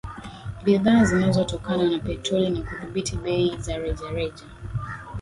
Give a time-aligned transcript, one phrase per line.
[0.63, 4.45] bidhaa zinazotokana na petroli na kudhibiti bei za rejareja